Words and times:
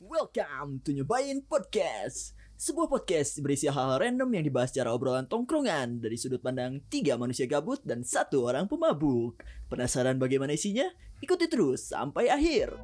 Welcome 0.00 0.80
to 0.88 0.96
Nyobain 0.96 1.44
Podcast. 1.44 2.32
Sebuah 2.56 2.88
podcast 2.88 3.36
berisi 3.44 3.68
hal-hal 3.68 4.00
random 4.00 4.32
yang 4.32 4.48
dibahas 4.48 4.72
secara 4.72 4.96
obrolan 4.96 5.28
tongkrongan 5.28 6.00
Dari 6.00 6.16
sudut 6.16 6.40
pandang 6.40 6.80
tiga 6.88 7.20
manusia 7.20 7.44
gabut 7.44 7.84
dan 7.84 8.00
satu 8.00 8.48
orang 8.48 8.64
pemabuk. 8.64 9.44
Penasaran 9.68 10.16
bagaimana 10.16 10.56
isinya? 10.56 10.88
Ikuti 11.20 11.52
terus 11.52 11.92
sampai 11.92 12.32
akhir 12.32 12.80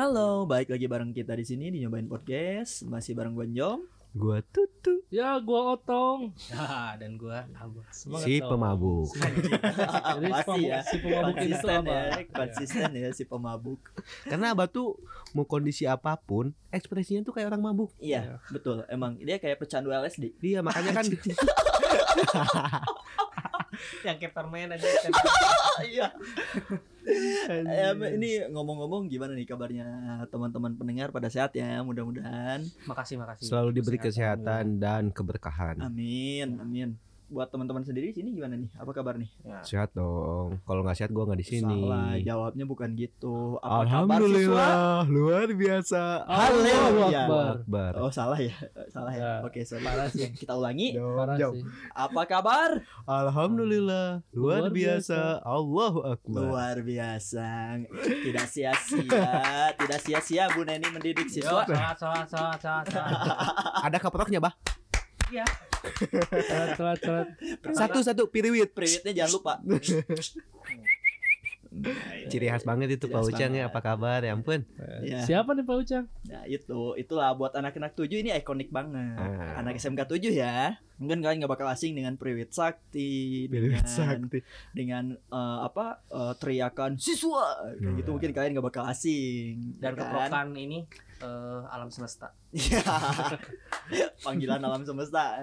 Halo, 0.00 0.48
balik 0.48 0.72
lagi 0.72 0.88
bareng 0.88 1.12
kita 1.12 1.36
di 1.36 1.44
sini 1.44 1.68
di 1.68 1.84
Nyobain 1.84 2.08
Podcast 2.08 2.88
Masih 2.88 3.12
bareng 3.12 3.36
gue 3.36 3.44
Njom 3.52 3.84
Gua 4.16 4.40
tutu 4.48 5.04
Ya 5.12 5.36
gua 5.44 5.76
otong 5.76 6.32
Ah, 6.56 6.96
dan 6.96 7.20
gua 7.20 7.44
Abbas. 7.52 8.08
Si 8.24 8.40
dong. 8.40 8.48
pemabuk. 8.48 9.12
Jadi 9.12 10.32
Pasti 10.32 10.60
ya 10.72 10.80
si 10.80 10.96
pemabuk 11.04 11.36
Konsisten 11.36 11.84
ya 11.84 12.02
Konsisten 12.32 12.90
ya 12.96 13.08
si 13.12 13.24
pemabuk 13.28 13.80
Karena 14.24 14.56
abah 14.56 14.72
tuh 14.72 14.96
mau 15.36 15.44
kondisi 15.44 15.84
apa 15.84 16.16
pun, 16.16 16.56
ekspresinya 16.72 17.20
tuh 17.20 17.36
kayak 17.36 17.52
orang 17.52 17.62
mabuk. 17.62 17.92
Iya, 18.02 18.40
betul. 18.50 18.82
Emang 18.90 19.14
dia 19.20 19.36
kayak 19.36 19.62
pecandu 19.62 19.92
LSD. 19.94 20.34
Dia 20.42 20.58
makanya 20.64 20.96
kan 20.96 21.04
Yang 24.06 24.16
kayak 24.22 24.34
permen 24.34 24.68
aja 24.74 24.86
kan. 24.86 25.12
Iya. 25.80 26.12
Ini 28.20 28.52
ngomong-ngomong 28.52 29.08
gimana 29.08 29.32
nih 29.32 29.48
kabarnya 29.48 29.88
teman-teman 30.28 30.76
pendengar 30.76 31.08
pada 31.08 31.32
sehat 31.32 31.56
ya 31.56 31.80
mudah-mudahan. 31.80 32.60
Makasih, 32.84 33.16
makasih. 33.16 33.48
selalu 33.48 33.80
diberi 33.80 33.96
kesehatan 33.96 34.76
dan 34.76 35.08
keberkahan. 35.08 35.80
Amin, 35.80 36.60
amin. 36.60 37.00
Buat 37.30 37.46
teman-teman 37.48 37.80
sendiri 37.80 38.10
di 38.10 38.16
sini 38.16 38.34
gimana 38.34 38.58
nih? 38.58 38.74
Apa 38.74 38.90
kabar 38.90 39.14
nih? 39.14 39.30
Ya. 39.46 39.62
Sehat 39.62 39.94
dong. 39.94 40.58
Kalau 40.66 40.82
nggak 40.82 40.98
sehat 40.98 41.14
gua 41.14 41.30
nggak 41.30 41.38
di 41.38 41.46
sini. 41.46 41.78
Salah, 41.86 42.18
jawabnya 42.18 42.66
bukan 42.66 42.90
gitu. 42.92 43.54
Apa 43.62 43.86
kabar 43.86 44.18
siswa? 44.18 44.26
Alhamdulillah, 44.26 45.06
luar 45.06 45.48
biasa. 45.48 46.02
Allahu 46.26 46.58
Haleluya. 47.06 47.22
Akbar. 47.54 47.92
Oh 47.96 48.10
salah 48.10 48.34
ya, 48.34 48.50
salah 48.90 49.14
ya. 49.14 49.22
Ya. 49.22 49.32
Oke, 49.46 49.62
sorry. 49.62 49.86
Parah 49.86 50.10
sih. 50.10 50.26
Kita 50.42 50.58
ulangi. 50.58 50.98
Parah 50.98 51.38
Jauh. 51.38 51.54
sih. 51.54 51.62
Apa 51.94 52.22
kabar? 52.26 52.70
Alhamdulillah, 53.06 54.26
luar, 54.34 54.66
Luar 54.66 54.74
biasa. 54.74 55.38
Allahu 55.46 56.02
Akbar. 56.02 56.40
Luar 56.42 56.76
biasa. 56.82 57.46
Tidak 58.26 58.46
sia-sia, 58.50 59.06
tidak 59.80 60.00
sia-sia 60.02 60.50
Bu 60.50 60.66
Neni 60.66 60.90
mendidik 60.90 61.30
siswa. 61.30 61.62
salat, 61.62 61.94
salat, 61.94 62.26
salat, 62.26 62.58
salat, 62.58 62.84
salat. 62.90 63.14
Ada 63.86 64.02
kaproknya, 64.02 64.42
Bah. 64.42 64.50
Iya. 65.30 65.46
Telat, 65.80 66.70
telat, 66.76 66.98
telat. 67.00 67.28
Satu-satu 67.72 68.28
piriwit. 68.28 68.72
Priwitnya 68.76 69.12
jangan 69.24 69.32
lupa. 69.32 69.54
Ciri 72.30 72.50
khas 72.50 72.66
banget 72.66 72.98
itu 72.98 73.06
Ciri 73.06 73.14
Pak 73.14 73.22
Ucang 73.30 73.54
ya, 73.54 73.70
apa 73.70 73.78
kabar? 73.78 74.20
Ya 74.26 74.34
ampun. 74.34 74.66
Ya. 75.06 75.22
Siapa 75.22 75.54
nih 75.54 75.62
Pak 75.62 75.76
Ucang? 75.78 76.04
Nah 76.30 76.46
itu, 76.46 76.94
itulah 76.94 77.34
buat 77.34 77.50
anak-anak 77.52 77.92
tujuh 77.92 78.22
ini 78.22 78.30
ikonik 78.32 78.70
banget. 78.70 79.18
Ah. 79.18 79.58
Anak 79.58 79.76
SMK 79.76 80.06
7 80.06 80.30
ya. 80.30 80.78
Mungkin 80.96 81.18
kalian 81.18 81.40
nggak 81.40 81.50
bakal 81.50 81.66
asing 81.66 81.92
dengan 81.92 82.14
Priwit 82.14 82.52
Sakti, 82.52 83.48
Piriwit 83.48 83.82
dengan 83.82 83.88
sakti. 83.88 84.38
dengan 84.70 85.04
eh, 85.12 85.58
apa 85.60 86.06
eh, 86.06 86.34
teriakan 86.36 86.94
siswa, 86.94 87.66
kayak 87.72 87.82
Hmm. 87.82 87.96
gitu 87.96 88.10
mungkin 88.10 88.30
kalian 88.30 88.50
nggak 88.52 88.68
bakal 88.68 88.84
asing. 88.84 89.74
Dan 89.76 89.90
ya 89.90 89.96
kan? 89.96 89.98
keprokan 89.98 90.48
ini 90.54 90.78
eh, 91.18 91.60
alam 91.66 91.88
semesta. 91.88 92.30
Iya. 92.50 92.78
Panggilan 94.22 94.60
alam 94.60 94.82
semesta. 94.82 95.40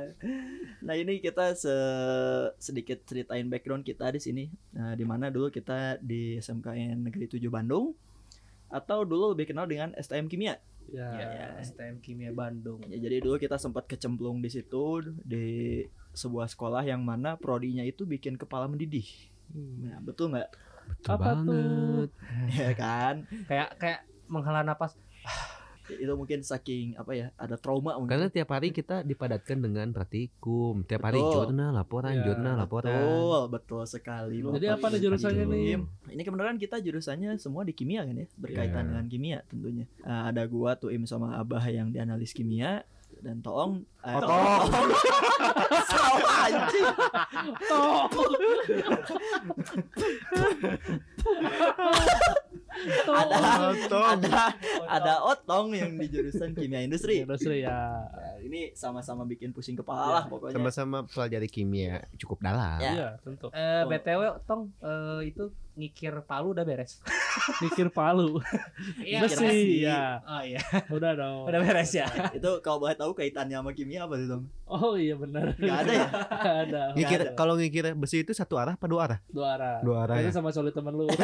Nah 0.79 0.93
ini 0.93 1.19
kita 1.19 1.51
se- 1.53 2.53
sedikit 2.57 3.03
ceritain 3.03 3.45
background 3.45 3.81
kita 3.81 4.07
di 4.09 4.19
sini. 4.19 4.45
Nah 4.71 4.93
di 4.93 5.03
mana 5.03 5.27
dulu 5.27 5.49
kita 5.49 5.99
di 5.99 6.37
SMKN 6.37 7.01
Negeri 7.01 7.27
7 7.27 7.43
Bandung 7.47 7.91
atau 8.67 9.01
dulu 9.01 9.31
lebih 9.31 9.49
kenal 9.49 9.65
dengan 9.65 9.91
STM 9.95 10.27
Kimia. 10.27 10.59
Ya. 10.91 11.09
Ya, 11.19 11.47
STM 11.61 11.99
Kimia 11.99 12.31
Bandung. 12.31 12.79
Ya, 12.87 12.97
jadi 12.99 13.19
dulu 13.19 13.35
kita 13.37 13.59
sempat 13.59 13.85
kecemplung 13.87 14.39
di 14.39 14.49
situ 14.51 15.03
di 15.23 15.83
sebuah 16.15 16.49
sekolah 16.49 16.81
yang 16.87 17.05
mana 17.05 17.37
prodinya 17.37 17.85
itu 17.85 18.07
bikin 18.07 18.39
kepala 18.39 18.65
mendidih. 18.65 19.05
Nah, 19.53 19.99
betul 20.01 20.33
nggak? 20.33 20.49
Betul 20.87 21.11
Apa 21.13 21.29
tuh? 21.43 21.45
banget. 21.45 22.09
ya 22.59 22.71
kan? 22.73 23.15
Kayak 23.45 23.69
kayak 23.77 23.99
menghela 24.27 24.63
napas. 24.63 24.95
Itu 25.89 26.13
mungkin 26.13 26.39
saking 26.41 26.95
apa 26.95 27.11
ya? 27.11 27.27
Ada 27.35 27.55
trauma 27.55 27.95
mungkin. 27.95 28.11
Karena 28.11 28.27
tiap 28.27 28.49
hari 28.49 28.69
kita 28.69 29.01
dipadatkan 29.01 29.57
dengan 29.57 29.87
praktikum. 29.89 30.83
Tiap 30.83 31.01
hari 31.01 31.17
Betul. 31.17 31.33
jurnal, 31.47 31.71
laporan, 31.71 32.13
Ya, 32.13 32.23
jurnal, 32.25 32.55
laporan. 32.57 32.91
Betul, 32.91 33.41
betul 33.49 33.81
sekali. 33.85 34.37
Jadi 34.39 34.67
apa 34.67 34.85
nih 34.87 34.99
jurusannya 34.99 35.45
nih? 35.45 35.79
Ini 36.11 36.21
kebenaran 36.21 36.57
kita 36.57 36.77
jurusannya 36.77 37.37
semua 37.37 37.61
di 37.61 37.71
kimia 37.71 38.03
kan 38.03 38.13
ya, 38.13 38.27
berkaitan 38.35 38.83
Iya. 38.83 38.89
dengan 38.91 39.05
kimia 39.07 39.37
tentunya. 39.45 39.85
Ah, 40.01 40.27
ada 40.27 40.43
gua 40.43 40.75
tuh 40.75 40.91
Im 40.91 41.03
sama 41.03 41.35
Abah 41.35 41.63
yang 41.67 41.89
di 41.89 41.99
analis 41.99 42.31
kimia 42.31 42.83
dan 43.17 43.41
Toong 43.41 43.81
eh, 44.05 44.13
Oh, 44.13 44.21
Toong. 44.21 44.69
Salah 45.89 46.45
anjing. 46.45 46.85
ada 53.07 53.37
ada 54.07 54.41
ada 54.87 55.13
Otong 55.23 55.73
yang 55.73 55.95
di 55.95 56.07
jurusan 56.07 56.53
kimia 56.53 56.81
industri. 56.81 57.23
Industri 57.23 57.63
ya. 57.63 58.05
Ya, 58.07 58.33
ini 58.39 58.71
sama-sama 58.73 59.23
bikin 59.23 59.51
pusing 59.51 59.75
kepala 59.75 60.13
lah 60.13 60.23
pokoknya. 60.25 60.55
Sama-sama 60.55 60.97
pelajari 61.05 61.47
kimia 61.47 62.05
cukup 62.15 62.39
dalam. 62.39 62.79
Ya. 62.79 62.91
Iya, 62.93 63.07
tentu. 63.21 63.47
Eh, 63.51 63.83
BTW, 63.85 64.21
Tong, 64.43 64.71
eh, 64.79 65.29
itu 65.29 65.49
ngikir 65.77 66.25
palu 66.25 66.57
udah 66.57 66.65
beres. 66.65 66.97
Mikir 67.61 67.93
Palu. 67.93 68.41
Iya, 68.97 69.21
Besi, 69.21 69.37
beres. 69.37 69.85
ya. 69.85 70.01
Oh 70.25 70.41
iya, 70.41 70.57
Udah 70.89 71.13
dong. 71.13 71.45
udah 71.45 71.59
beres 71.61 71.93
ya. 71.93 72.09
Itu 72.33 72.65
kalau 72.65 72.81
boleh 72.81 72.97
tahu 72.97 73.13
kaitannya 73.13 73.61
sama 73.61 73.77
kimia 73.77 74.09
apa 74.09 74.17
tuh, 74.17 74.25
Tong? 74.25 74.43
Oh 74.67 74.99
iya 74.99 75.15
benar. 75.15 75.55
Gak 75.55 75.79
ada 75.87 75.91
ya? 75.95 76.07
Nggak 76.43 76.57
ada. 76.67 76.81
Ngikir 76.91 77.19
ada. 77.23 77.31
kalau 77.39 77.55
ngikir 77.55 77.95
besi 77.95 78.21
itu 78.21 78.35
satu 78.35 78.59
arah 78.59 78.75
apa 78.75 78.85
dua 78.85 79.01
arah? 79.07 79.19
Dua 79.31 79.47
arah. 79.55 79.79
Dua 79.79 79.97
arah 80.03 80.15
Jadi 80.19 80.27
ya? 80.27 80.35
sama 80.35 80.51
solid 80.51 80.75
temen 80.75 80.91
lu. 80.91 81.07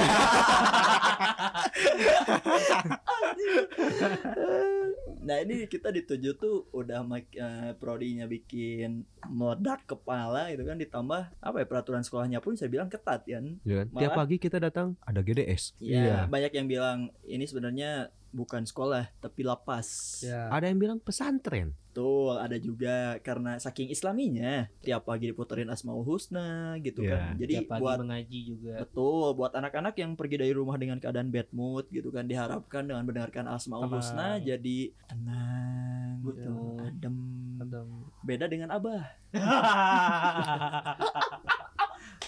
Nah 5.24 5.40
ini 5.40 5.72
kita 5.72 5.88
dituju 5.88 6.36
tuh 6.36 6.68
udah 6.76 7.00
mak- 7.02 7.32
eh, 7.32 7.72
prodinya 7.80 8.28
bikin 8.28 9.08
meledak 9.24 9.88
kepala 9.88 10.52
gitu 10.52 10.68
kan 10.68 10.76
ditambah 10.76 11.22
apa 11.40 11.56
ya 11.56 11.66
peraturan 11.66 12.04
sekolahnya 12.04 12.44
pun 12.44 12.60
saya 12.60 12.68
bilang 12.68 12.92
ketat 12.92 13.24
kan. 13.24 13.56
Ya 13.64 13.84
kan? 13.84 13.88
Tiap 13.96 14.12
Malah- 14.12 14.20
pagi 14.20 14.36
kita 14.36 14.60
datang 14.60 15.00
ada 15.00 15.24
GDS. 15.24 15.80
Iya 15.80 16.28
banyak 16.28 16.52
yang 16.52 16.68
bilang 16.68 16.98
ini 17.24 17.48
sebenarnya 17.48 18.12
bukan 18.34 18.66
sekolah 18.66 19.08
tapi 19.18 19.42
lapas. 19.42 20.20
ya. 20.20 20.50
Ada 20.50 20.68
yang 20.68 20.78
bilang 20.78 20.98
pesantren. 20.98 21.72
Betul 21.88 22.36
ada 22.36 22.58
juga 22.58 23.16
karena 23.22 23.56
saking 23.56 23.88
islaminya 23.88 24.66
tiap 24.82 25.06
pagi 25.06 25.30
diputerin 25.30 25.70
Asmaul 25.70 26.02
Husna 26.02 26.74
gitu 26.80 27.06
Iya. 27.06 27.14
kan. 27.14 27.32
Jadi 27.38 27.54
Tiap 27.56 27.68
pagi 27.70 27.80
buat 27.80 27.98
mengaji 28.02 28.40
juga. 28.44 28.74
Betul, 28.82 29.26
buat 29.34 29.52
anak-anak 29.54 29.94
yang 29.96 30.12
pergi 30.14 30.36
dari 30.36 30.52
rumah 30.52 30.76
dengan 30.76 30.98
keadaan 30.98 31.30
bad 31.30 31.48
mood 31.54 31.86
gitu 31.88 32.10
kan 32.10 32.26
diharapkan 32.26 32.82
dengan 32.84 33.04
mendengarkan 33.04 33.46
Asmaul 33.46 33.86
Tenang. 33.86 33.96
Husna 33.96 34.28
jadi 34.40 34.78
tenang 35.06 36.10
gitu, 36.26 36.50
Betul. 36.50 36.82
adem. 36.82 37.16
Adem. 37.62 37.88
Beda 38.26 38.46
dengan 38.50 38.70
Abah. 38.74 39.04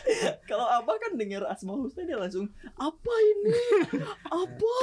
Kalau 0.50 0.66
Abah 0.66 0.96
kan 0.98 1.16
dengar 1.16 1.46
Asmaul 1.46 1.86
Husna 1.86 2.04
dia 2.04 2.16
langsung 2.16 2.46
apa 2.76 3.14
ini? 3.16 3.54
apa? 4.24 4.76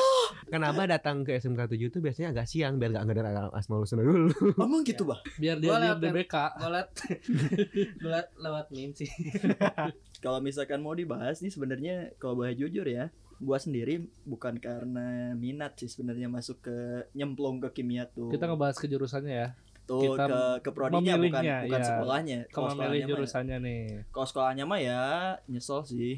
Kan 0.48 0.62
Abah 0.62 0.86
datang 0.88 1.22
ke 1.22 1.34
SMK 1.34 1.70
7 1.70 1.88
itu 1.88 1.98
biasanya 1.98 2.32
agak 2.32 2.46
siang 2.46 2.76
biar 2.76 2.92
gak 2.92 3.06
ngedengar 3.06 3.50
Asmaul 3.50 3.82
Husna 3.82 4.02
dulu. 4.02 4.30
Emang 4.56 4.82
gitu, 4.82 5.04
Bah? 5.04 5.22
Biar 5.36 5.56
dia 5.56 5.70
lewat- 5.72 6.02
DBK. 6.02 6.34
Gue 6.56 6.70
liat, 6.70 6.88
gue 8.00 8.10
liat 8.10 8.28
lewat 8.34 8.66
meme 8.70 8.92
sih. 8.92 9.08
Kalau 10.24 10.38
misalkan 10.38 10.78
mau 10.78 10.94
dibahas 10.94 11.42
nih 11.42 11.50
sebenarnya 11.50 12.14
kalau 12.14 12.38
boleh 12.38 12.54
jujur 12.54 12.86
ya, 12.86 13.10
gua 13.42 13.58
sendiri 13.58 14.06
bukan 14.22 14.54
karena 14.54 15.34
minat 15.34 15.74
sih 15.74 15.90
sebenarnya 15.90 16.30
masuk 16.30 16.62
ke 16.62 16.76
nyemplung 17.12 17.58
ke 17.58 17.74
kimia 17.74 18.06
tuh. 18.06 18.30
Kita 18.30 18.46
ngebahas 18.46 18.78
ke 18.78 18.86
jurusannya 18.86 19.34
ya. 19.34 19.48
Tuh 19.82 20.14
kita 20.14 20.24
ke 20.24 20.40
ke 20.62 20.70
prodinya 20.70 21.14
bukan 21.14 21.20
memilihnya, 21.20 21.56
bukan 21.64 21.80
iya. 21.80 21.86
sekolahnya. 21.86 22.38
Kalau 22.48 22.66
memilih 22.66 22.72
sekolahnya 22.72 23.02
mah 23.02 23.10
jurusannya 23.10 23.56
nih. 23.58 23.82
Kalau 24.08 24.26
sekolahnya 24.26 24.64
mah 24.64 24.78
ya 24.78 25.02
nyesel 25.46 25.80
sih. 25.82 26.12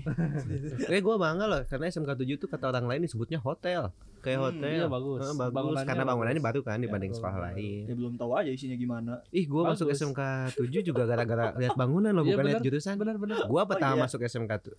Eh 0.94 1.00
gue 1.00 1.16
bangga 1.16 1.44
loh 1.44 1.60
karena 1.64 1.84
SMK 1.86 2.10
7 2.14 2.36
itu 2.36 2.46
kata 2.46 2.64
orang 2.68 2.86
lain 2.86 3.02
disebutnya 3.02 3.38
hotel. 3.38 3.90
Kayak 4.20 4.38
Hmm, 4.40 4.46
hotel. 4.48 4.72
iya, 4.72 4.86
bagus. 4.88 5.20
Eh, 5.20 5.34
bagus 5.34 5.52
Bangunannya 5.52 5.84
karena 5.84 6.04
bangunannya 6.06 6.40
bagus. 6.40 6.48
baru 6.48 6.60
kan 6.64 6.78
dibanding 6.80 7.12
betul, 7.12 7.20
sekolah 7.20 7.38
lain. 7.44 7.82
Ya 7.84 7.94
belum 7.94 8.12
tahu 8.16 8.30
aja 8.32 8.50
isinya 8.50 8.72
gimana. 8.74 9.12
Ih, 9.28 9.44
gua 9.44 9.62
masuk. 9.68 9.92
SMK 9.92 10.20
7 10.56 10.80
juga 10.80 11.02
gara-gara 11.04 11.52
lihat 11.54 11.76
bangunan 11.76 12.08
loh, 12.08 12.24
Iya, 12.24 12.32
bukan 12.32 12.44
lihat 12.48 12.62
jurusan. 12.64 12.96
Benar-benar. 12.96 13.44
Gua 13.44 13.68
pertama 13.68 14.00
iya? 14.00 14.02
masuk 14.08 14.24
SMK 14.24 14.52
tu- 14.64 14.78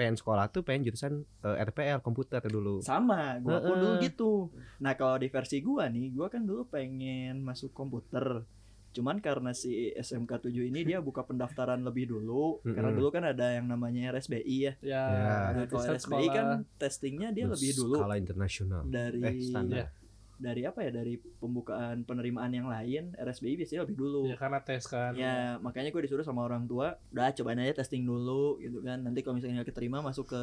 pengen 0.00 0.16
sekolah 0.16 0.48
tuh 0.48 0.62
pengen 0.62 0.82
jurusan 0.86 1.12
eh, 1.44 1.56
RPL 1.62 2.00
komputer 2.00 2.40
dulu. 2.42 2.80
sama 2.80 3.36
gua 3.38 3.60
pun 3.60 3.68
Heeh. 3.70 3.82
dulu 3.82 3.94
gitu 4.00 4.32
nah 4.78 4.92
kalau 4.94 5.14
di 5.14 5.28
versi 5.28 5.60
gua 5.60 5.86
nih 5.86 6.08
gua 6.10 6.26
kan 6.26 6.40
dulu 6.42 6.64
pengen 6.66 7.40
masuk 7.40 7.70
komputer 7.70 8.48
cuman 8.90 9.16
karena 9.18 9.52
si 9.52 9.70
SMK 9.92 10.26
7 10.42 10.66
ini 10.66 10.82
dia 10.82 10.98
buka 10.98 11.22
pendaftaran 11.22 11.78
lebih 11.78 12.08
dulu 12.08 12.58
karena 12.64 12.88
Mm-mm. 12.88 12.98
dulu 12.98 13.08
kan 13.08 13.22
ada 13.24 13.54
yang 13.54 13.64
namanya 13.64 14.10
RSBI 14.10 14.42
ya 14.58 14.72
Ya, 14.80 15.02
Ya. 15.06 15.34
Nah, 15.54 15.64
kalau 15.68 15.84
RSBI 15.86 16.26
kan 16.28 16.46
sekolah. 16.56 16.58
testingnya 16.76 17.28
dia 17.30 17.46
lebih 17.46 17.70
dulu 17.76 17.94
Skala 17.94 18.16
internasional. 18.16 18.82
dari 18.84 19.20
Eh, 19.20 19.38
standar. 19.44 19.94
Dari 20.40 20.64
apa 20.64 20.80
ya 20.80 20.90
dari 20.90 21.20
pembukaan 21.20 22.00
penerimaan 22.02 22.48
yang 22.48 22.64
lain 22.64 23.12
RSBI 23.14 23.60
biasanya 23.60 23.84
lebih 23.84 23.94
dulu 23.94 24.24
Ya 24.24 24.34
karena 24.34 24.58
tes 24.58 24.88
kan. 24.88 25.12
Ya, 25.12 25.60
makanya 25.60 25.92
gue 25.92 26.02
disuruh 26.02 26.24
sama 26.24 26.40
orang 26.42 26.64
tua, 26.64 26.96
udah 27.12 27.28
cobain 27.30 27.60
aja 27.60 27.76
testing 27.76 28.02
dulu 28.02 28.56
gitu 28.56 28.80
kan. 28.80 28.98
Nanti 28.98 29.20
kalau 29.20 29.36
misalnya 29.36 29.60
keterima 29.62 30.00
masuk 30.00 30.32
ke 30.32 30.42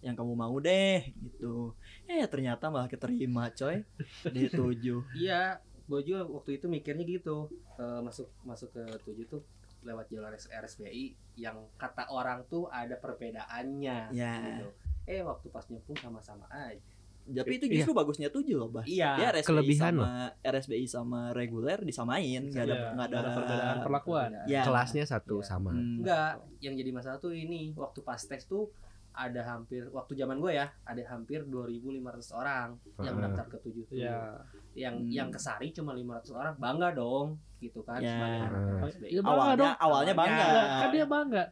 yang 0.00 0.18
kamu 0.18 0.34
mau 0.34 0.56
deh 0.58 1.06
gitu. 1.14 1.76
Eh 2.04 2.26
ternyata 2.26 2.66
malah 2.68 2.90
keterima 2.90 3.48
coy 3.50 3.86
di 4.34 4.50
tujuh. 4.50 5.06
Iya, 5.14 5.62
gue 5.86 6.00
juga 6.02 6.26
waktu 6.26 6.58
itu 6.58 6.66
mikirnya 6.66 7.06
gitu. 7.06 7.46
Eh, 7.78 8.00
masuk 8.02 8.26
masuk 8.42 8.74
ke 8.74 8.82
tujuh 9.06 9.30
tuh 9.30 9.42
lewat 9.80 10.10
jalur 10.10 10.28
RS- 10.28 10.50
RSBI 10.50 11.14
yang 11.38 11.56
kata 11.78 12.10
orang 12.10 12.44
tuh 12.50 12.66
ada 12.66 12.98
perbedaannya 12.98 14.10
Ya. 14.10 14.34
gitu. 14.42 14.68
Eh 15.06 15.22
waktu 15.22 15.46
pas 15.48 15.64
nyemplung 15.70 15.96
sama-sama 15.96 16.44
aja. 16.50 16.82
Tapi 17.22 17.52
itu 17.56 17.66
Iya. 17.66 17.74
justru 17.78 17.92
bagusnya 17.92 18.28
tujuh 18.28 18.56
loh, 18.56 18.68
Bah. 18.68 18.82
Iya. 18.82 19.14
Dia 19.14 19.26
RSBI 19.30 19.46
Kelebihan 19.46 19.94
sama 19.94 20.10
RSBI 20.42 20.86
sama 20.86 21.20
reguler 21.30 21.78
disamain, 21.80 22.42
nggak 22.44 22.64
ada 22.64 22.74
Iya, 22.74 22.88
nggak 22.92 23.06
ada, 23.08 23.18
perbedaan 23.32 23.76
perlakuan. 23.80 24.28
Ya. 24.44 24.62
Kelasnya 24.62 25.04
satu 25.04 25.38
Iya. 25.38 25.46
sama. 25.46 25.70
Hmm. 25.70 26.02
Enggak, 26.02 26.30
yang 26.58 26.74
jadi 26.74 26.90
masalah 26.90 27.18
tuh 27.18 27.30
ini 27.30 27.70
waktu 27.72 28.00
pas 28.00 28.18
tes 28.18 28.42
tuh 28.44 28.72
ada 29.10 29.42
hampir 29.44 29.90
waktu 29.90 30.14
zaman 30.14 30.38
gue 30.38 30.54
ya 30.54 30.70
ada 30.80 31.02
hampir 31.04 31.42
2.500 31.44 32.30
orang 32.30 32.78
yang 32.96 33.14
Heeh. 33.14 33.24
daftar 33.26 33.46
ke 33.48 33.58
tujuh 33.60 33.84
tuh. 33.84 33.96
Ya. 33.96 34.38
yang 34.70 34.94
Hmm. 34.96 35.10
yang 35.10 35.28
kesari 35.28 35.74
cuma 35.74 35.90
500 35.90 36.30
orang 36.30 36.54
bangga 36.56 36.94
dong 36.94 37.34
gitu 37.58 37.82
kan 37.82 37.98
Ya. 37.98 38.06
sebagai 38.08 38.38
anak 38.40 38.60
Hmm. 38.60 38.78
RSBI. 38.80 39.10
Ya, 39.10 39.20
bangga 39.20 39.34
Awalnya 39.34 39.56
dong. 39.58 39.74
awalnya 39.80 40.14
bangga. 40.14 40.46
Ya, 40.46 40.62
kan 40.78 40.88
dia 40.90 41.06
bangga. 41.06 41.42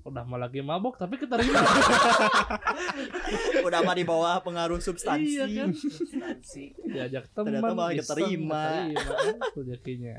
Udah 0.00 0.24
mau 0.24 0.36
lagi 0.36 0.58
mabok 0.58 0.96
tapi 0.96 1.16
keterima. 1.16 1.60
Udah 3.66 3.80
mah 3.82 3.92
di 3.92 4.02
bawah 4.02 4.40
pengaruh 4.40 4.78
substansi. 4.78 5.36
Iya 5.36 5.46
kan? 5.46 5.68
Substansi. 5.70 6.64
Diajak 6.82 7.28
teman. 7.30 7.46
Ternyata 7.52 7.68
malah 7.70 7.92
keterima. 7.92 8.64
keterima 8.88 9.04
kan 9.04 9.36
rezekinya. 9.54 10.16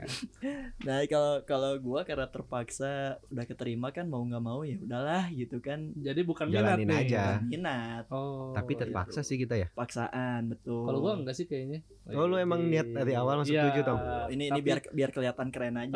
Nah 0.79 0.97
kalau 1.05 1.33
kalau 1.43 1.71
gua 1.79 2.01
karena 2.03 2.27
terpaksa 2.27 2.93
udah 3.27 3.45
keterima 3.45 3.89
kan 3.89 4.05
mau 4.05 4.21
nggak 4.21 4.39
mau 4.39 4.61
ya 4.61 4.77
udahlah 4.79 5.25
gitu 5.31 5.57
kan 5.57 5.91
Jadi 5.95 6.21
bukan 6.21 6.47
Jalanin 6.47 6.85
minat 6.85 7.01
nih. 7.01 7.09
aja. 7.09 7.25
minat 7.41 8.03
Oh. 8.09 8.53
Tapi 8.53 8.71
terpaksa 8.75 9.19
sih 9.19 9.35
kita 9.35 9.57
ya. 9.57 9.67
paksaan 9.71 10.47
betul. 10.47 10.85
Kalau 10.85 10.99
gua 10.99 11.17
enggak 11.17 11.33
sih 11.33 11.43
kayaknya. 11.43 11.81
Oh, 12.09 12.25
lu 12.25 12.37
emang 12.37 12.61
niat 12.63 12.89
dari 12.89 13.13
awal 13.13 13.37
masuk 13.37 13.53
Iya, 13.53 13.69
tujuh, 13.69 13.83
Tong? 13.85 13.99
ini 14.29 14.49
ini 14.49 14.53
tapi- 14.55 14.65
biar 14.65 14.79
biar 14.89 15.09
kelihatan 15.11 15.47
keren 15.49 15.75
aja. 15.77 15.93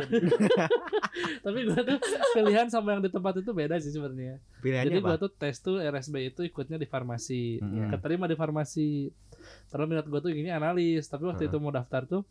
tapi 1.45 1.59
gua 1.63 1.79
tuh 1.79 1.97
pilihan 2.33 2.67
sama 2.67 2.93
yang 2.93 3.01
di 3.01 3.09
tempat 3.09 3.33
itu 3.35 3.49
beda 3.49 3.62
sih 3.77 3.91
sebenarnya. 3.91 4.41
Pilihannya 4.59 4.87
Jadi 4.89 4.97
apa? 4.99 5.07
gua 5.07 5.17
tuh 5.19 5.31
tes 5.31 5.55
tuh 5.57 5.77
RSB 5.77 6.15
itu 6.25 6.41
ikutnya 6.41 6.75
di 6.75 6.85
farmasi. 6.85 7.59
Mm-mm. 7.59 7.89
Keterima 7.89 8.25
di 8.25 8.35
farmasi. 8.35 9.11
Terus 9.67 9.85
minat 9.85 10.07
gua 10.07 10.19
tuh 10.19 10.31
gini 10.31 10.49
analis, 10.49 11.03
tapi 11.05 11.23
waktu 11.23 11.45
Heeh. 11.45 11.51
itu 11.51 11.57
mau 11.59 11.69
daftar 11.69 12.03
tuh 12.03 12.23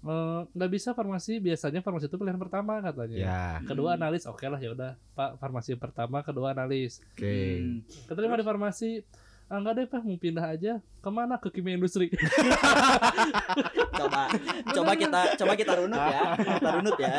eh, 0.00 0.40
nggak 0.48 0.70
bisa 0.70 0.94
farmasi 0.94 1.38
biasanya 1.38 1.80
farmasi 1.80 2.06
itu 2.06 2.14
pilihan 2.14 2.38
pertama 2.38 2.78
katanya 2.78 3.18
Ya, 3.18 3.42
kedua 3.66 3.94
analis 3.94 4.24
oke 4.24 4.46
lah 4.46 4.56
ya 4.56 4.70
udah 4.70 4.94
pak 5.12 5.36
farmasi 5.36 5.74
pertama 5.74 6.22
kedua 6.22 6.54
analis 6.54 7.02
oke. 7.02 7.26
Hmm. 7.58 7.82
keterima 8.06 8.38
di 8.38 8.46
farmasi 8.46 9.02
ah, 9.48 9.56
enggak 9.56 9.74
deh 9.74 9.86
pak 9.86 10.00
mau 10.00 10.14
pindah 10.14 10.46
aja. 10.46 10.72
Ke 10.98 11.08
mana? 11.08 11.36
Ke 11.36 11.48
kimia 11.48 11.74
industri. 11.74 12.12
Coba 13.98 14.30
coba 14.70 14.92
kita 14.94 15.20
coba 15.36 15.52
kita 15.54 15.72
runut 15.74 15.98
ya. 15.98 16.20
Kita 16.36 16.68
runut 16.70 16.96
ya. 16.96 17.16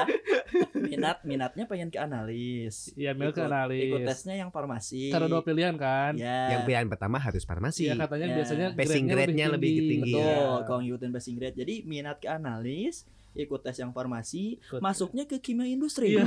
Minat 0.76 1.18
minatnya 1.24 1.64
pengen 1.66 1.90
ke 1.90 1.98
analis. 1.98 2.92
Iya, 2.94 3.12
minat 3.14 3.36
ke 3.36 3.44
analis. 3.44 3.84
ikut 3.86 4.02
tesnya 4.06 4.36
yang 4.38 4.50
farmasi. 4.50 5.10
Karena 5.10 5.28
dua 5.28 5.42
pilihan 5.42 5.76
kan? 5.76 6.16
Ya 6.16 6.56
Yang 6.56 6.62
pilihan 6.66 6.88
pertama 6.88 7.18
harus 7.18 7.44
farmasi. 7.44 7.88
Iya 7.88 7.96
katanya 7.98 8.28
Ya. 8.28 8.36
biasanya 8.36 8.68
Passing 8.74 9.06
grade-nya 9.06 9.46
lebih 9.50 9.72
tinggi. 9.76 10.14
betul 10.14 10.24
Iya. 10.24 10.66
kalau 10.66 10.80
ngikutin 10.82 11.10
passing 11.12 11.36
grade. 11.36 11.56
Jadi 11.56 11.76
minat 11.84 12.18
ke 12.18 12.28
analis 12.28 13.04
ikut 13.38 13.62
tes 13.62 13.78
yang 13.78 13.94
farmasi 13.94 14.58
Ikut- 14.58 14.82
masuknya 14.82 15.24
ke 15.30 15.38
kimia 15.38 15.70
industri. 15.70 16.18
Iya. 16.18 16.26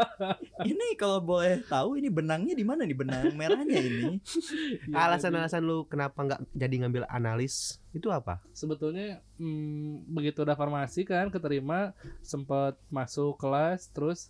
ini 0.70 0.94
kalau 1.00 1.20
boleh 1.20 1.64
tahu 1.64 1.96
ini 1.96 2.12
benangnya 2.12 2.52
di 2.52 2.64
mana 2.64 2.84
nih? 2.84 2.96
Benang 2.96 3.32
merahnya 3.34 3.78
ini. 3.80 4.18
Iya, 4.86 5.08
Alasan-alasan 5.10 5.62
lu 5.64 5.84
kenapa 5.88 6.22
nggak 6.22 6.40
jadi 6.54 6.74
ngambil 6.86 7.04
analis 7.10 7.80
itu 7.90 8.12
apa? 8.12 8.38
sebetulnya 8.52 9.24
hmm, 9.40 10.06
begitu 10.12 10.44
udah 10.44 10.54
farmasi 10.54 11.02
kan 11.08 11.32
keterima 11.32 11.96
sempat 12.20 12.76
masuk 12.92 13.40
kelas 13.40 13.88
terus 13.90 14.28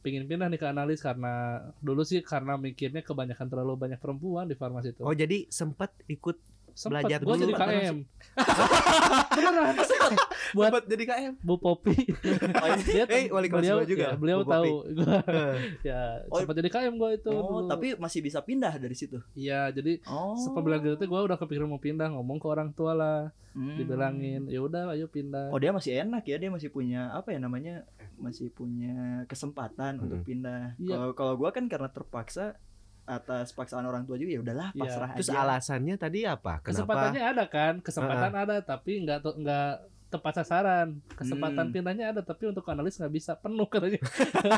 pingin 0.00 0.24
pindah 0.24 0.48
nih 0.48 0.60
ke 0.60 0.66
analis 0.68 1.00
karena 1.04 1.60
dulu 1.84 2.04
sih 2.04 2.24
karena 2.24 2.56
mikirnya 2.56 3.04
kebanyakan 3.04 3.46
terlalu 3.52 3.76
banyak 3.76 4.00
perempuan 4.00 4.48
di 4.48 4.56
farmasi 4.56 4.96
itu. 4.96 5.02
Oh 5.04 5.12
jadi 5.12 5.44
sempat 5.52 5.92
ikut 6.08 6.40
Sempet. 6.80 7.04
Belajar 7.04 7.18
gua 7.20 7.28
dulu, 7.30 7.44
jadi 7.44 7.54
KM 7.54 7.96
beneran? 9.30 9.74
Buat 10.50 10.66
sempat 10.66 10.84
jadi 10.86 11.04
KM. 11.04 11.32
Bu 11.40 11.54
Popi. 11.56 11.92
Oh, 12.56 12.66
ini- 12.68 12.84
dia 12.86 13.04
Eh, 13.06 13.28
wali 13.28 13.46
kelas 13.46 13.60
beliau, 13.60 13.76
gua 13.78 13.86
juga, 13.86 14.02
ya, 14.02 14.10
beliau 14.14 14.38
Bu 14.38 14.48
tahu 14.48 14.72
gua. 14.90 15.18
Ya 15.82 16.00
Oh, 16.26 16.38
sempat 16.38 16.54
jadi 16.56 16.70
KM 16.70 16.94
gua 16.96 17.10
itu 17.12 17.28
oh 17.28 17.42
dulu. 17.60 17.68
tapi 17.68 17.86
masih 17.96 18.20
bisa 18.20 18.40
pindah 18.40 18.74
dari 18.74 18.94
situ? 18.94 19.20
Iya 19.34 19.68
jadi 19.70 20.00
oh. 20.06 20.34
Setelah 20.34 20.62
bilang 20.62 20.80
gitu 20.82 20.96
gue 20.98 21.20
udah 21.22 21.36
kepikiran 21.36 21.68
mau 21.68 21.78
pindah 21.78 22.08
ngomong 22.10 22.38
ke 22.38 22.46
orang 22.46 22.72
tua 22.72 22.92
lah. 22.92 23.20
Hmm. 23.50 23.74
dibilangin 23.74 24.46
ya 24.46 24.62
udah 24.62 24.94
ayo 24.94 25.04
pindah. 25.04 25.50
Oh 25.50 25.58
dia 25.58 25.70
masih 25.70 25.98
enak 25.98 26.22
ya 26.22 26.38
dia 26.38 26.46
masih 26.48 26.70
punya 26.70 27.10
apa 27.10 27.34
ya 27.34 27.38
namanya 27.38 27.82
masih 28.16 28.46
punya 28.48 28.94
kesempatan 29.26 29.98
Hmm. 29.98 30.04
untuk 30.06 30.22
pindah. 30.22 30.78
Iya. 30.78 30.94
Kalau 30.94 31.10
kalau 31.12 31.34
gua 31.34 31.50
kan 31.50 31.66
karena 31.66 31.90
terpaksa 31.90 32.54
atas 33.12 33.50
paksaan 33.50 33.82
orang 33.82 34.02
tua 34.02 34.14
juga 34.14 34.30
ya 34.30 34.40
udahlah 34.40 34.68
Iya. 34.70 34.80
pasrah 34.80 35.10
Terus 35.14 35.28
aja. 35.28 35.40
alasannya 35.42 35.96
tadi 35.96 36.20
apa? 36.22 36.58
Kenapa? 36.58 36.66
kesempatannya 36.66 37.22
ada 37.24 37.44
kan 37.46 37.74
kesempatan 37.80 38.32
ada 38.34 38.56
tapi 38.60 38.92
nggak 39.00 39.18
nggak 39.36 39.70
tepat 40.08 40.34
sasaran 40.36 40.98
kesempatan 41.08 41.64
Hmm. 41.64 41.72
pindahnya 41.72 42.06
ada 42.08 42.20
tapi 42.20 42.42
untuk 42.44 42.66
analis 42.66 42.94
nggak 42.96 43.12
bisa 43.12 43.32
penuh 43.36 43.62
katanya 43.64 44.02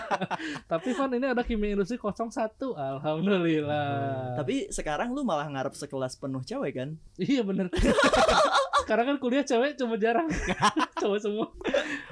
tapi 0.67 0.89
Van 0.91 1.13
ini 1.13 1.27
ada 1.27 1.43
kimia 1.43 1.73
industri 1.73 1.97
01 1.97 2.33
alhamdulillah 2.73 4.33
Tapi 4.35 4.69
sekarang 4.69 5.11
lu 5.11 5.23
malah 5.23 5.45
ngarep 5.47 5.73
sekelas 5.73 6.17
penuh 6.17 6.41
cewek 6.41 6.73
kan? 6.75 6.89
iya 7.17 7.41
bener 7.43 7.69
sekarang 8.83 9.05
kan 9.07 9.17
kuliah 9.19 9.45
cewek 9.45 9.77
cuma 9.77 9.95
jarang 9.97 10.27
cowok 11.01 11.19
semua 11.21 11.47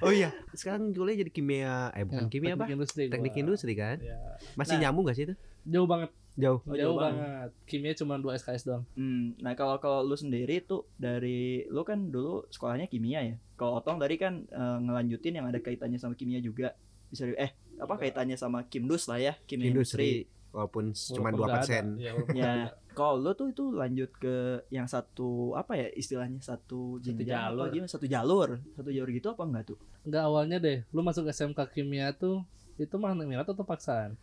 Oh 0.01 0.09
iya, 0.11 0.29
sekarang 0.53 0.93
kuliah 0.93 1.17
jadi 1.19 1.31
kimia 1.31 1.75
eh 1.91 2.05
bukan 2.05 2.25
Ya, 2.25 2.31
kimia 2.31 2.51
apa? 2.51 2.63
teknik 2.63 2.75
industri 2.75 3.03
gua. 3.03 3.13
Teknik 3.13 3.35
industri 3.37 3.73
kan? 3.75 3.97
Ya, 3.99 4.17
Masih 4.55 4.77
Nah. 4.77 4.83
nyambung 4.83 5.05
gak 5.05 5.13
sih 5.15 5.25
itu? 5.25 5.35
jauh 5.63 5.85
banget 5.85 6.09
Jauh. 6.35 6.61
Oh, 6.61 6.73
jauh, 6.73 6.77
jauh 6.77 6.97
banget 6.97 7.51
kimia 7.65 7.93
cuma 7.93 8.15
2 8.17 8.35
SKS 8.35 8.63
doang 8.65 8.85
Hmm, 8.93 9.35
nah 9.39 9.53
kalau 9.53 9.77
kalau 9.77 10.03
lu 10.03 10.15
sendiri 10.15 10.61
tuh 10.61 10.87
dari 10.95 11.67
lu 11.67 11.83
kan 11.83 12.09
dulu 12.09 12.47
sekolahnya 12.49 12.87
kimia 12.87 13.21
ya. 13.25 13.37
Kalau 13.55 13.77
Otong 13.77 13.99
tadi 13.99 14.15
kan 14.15 14.45
eh, 14.45 14.79
ngelanjutin 14.79 15.37
yang 15.37 15.47
ada 15.47 15.59
kaitannya 15.59 15.97
sama 15.97 16.15
kimia 16.15 16.39
juga. 16.39 16.73
Bisa 17.09 17.25
di- 17.25 17.35
eh 17.35 17.51
apa 17.77 17.97
kaitannya 17.97 18.37
sama 18.37 18.65
kimdus 18.65 19.09
lah 19.09 19.19
ya, 19.19 19.33
kimia 19.45 19.69
industri. 19.69 20.29
Walaupun 20.51 20.93
cuma 20.93 21.31
dua 21.31 21.47
persen. 21.51 21.97
Ya, 22.03 22.11
nggak 22.13 22.35
Ya, 22.35 22.51
ada. 22.67 22.75
kalau 22.91 23.17
lu 23.19 23.31
tuh 23.33 23.49
itu 23.49 23.71
lanjut 23.71 24.11
ke 24.17 24.37
yang 24.69 24.85
satu 24.85 25.55
apa 25.55 25.75
ya 25.75 25.87
istilahnya 25.93 26.41
satu 26.41 26.99
jenjang 26.99 27.27
jalur. 27.31 27.67
apa 27.67 27.75
gimana? 27.75 27.91
Satu 27.91 28.07
jalur, 28.07 28.49
satu 28.75 28.91
jalur 28.91 29.11
gitu 29.11 29.31
apa 29.31 29.43
enggak 29.47 29.65
tuh? 29.71 29.79
Enggak 30.03 30.23
awalnya 30.25 30.59
deh, 30.59 30.79
lu 30.91 31.01
masuk 31.01 31.27
SMK 31.27 31.59
kimia 31.71 32.11
tuh 32.13 32.43
itu 32.77 32.95
mah 32.97 33.13
minat 33.13 33.45
atau 33.45 33.63
paksaan? 33.63 34.17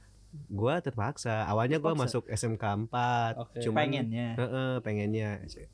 Gua 0.48 0.80
terpaksa. 0.80 1.44
Awalnya 1.46 1.78
gua 1.78 1.92
Terpaksa. 1.92 2.22
masuk 2.22 2.24
SMK 2.28 2.64
4. 2.88 3.34
Oke. 3.42 3.60
Cuman 3.64 3.78
Pengennya. 3.84 4.28
Heeh, 4.36 4.72
pengennya. 4.82 5.30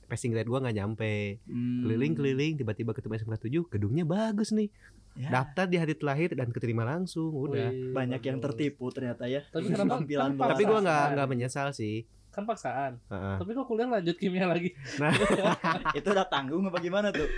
Passing 0.05 0.31
grade 0.31 0.47
gua 0.47 0.61
nggak 0.61 0.77
nyampe. 0.77 1.41
Hmm. 1.43 1.83
Keliling-keliling 1.83 2.53
tiba-tiba 2.57 2.91
ketemu 2.91 3.13
SMK 3.17 3.35
7, 3.41 3.73
gedungnya 3.73 4.05
bagus 4.05 4.49
nih. 4.51 4.69
Ya, 5.13 5.29
Daftar 5.29 5.69
di 5.69 5.77
hari 5.77 5.93
terakhir 5.93 6.33
dan 6.33 6.49
keterima 6.49 6.81
langsung, 6.81 7.29
udah. 7.29 7.69
Wih, 7.69 7.93
banyak 7.93 8.17
yang 8.19 8.41
bagus. 8.41 8.45
tertipu 8.49 8.89
ternyata 8.89 9.29
ya. 9.29 9.45
Tapi 9.45 9.69
kenapa? 9.69 10.01
Kan. 10.01 10.33
Tapi 10.33 10.63
gua 10.63 10.79
nggak 10.81 11.05
nggak 11.13 11.27
menyesal 11.29 11.69
sih. 11.69 12.05
kan 12.29 12.49
paksaan. 12.49 12.97
Heeh. 13.13 13.35
Tapi 13.37 13.49
kok 13.53 13.69
kuliah 13.69 13.85
lanjut 13.85 14.17
kimia 14.17 14.49
lagi? 14.49 14.73
Nah, 14.97 15.13
itu 15.97 16.07
udah 16.09 16.25
tanggung 16.25 16.65
apa 16.65 16.81
gimana 16.81 17.13
tuh? 17.13 17.29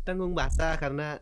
tanggung 0.00 0.32
basah 0.32 0.74
karena 0.74 1.20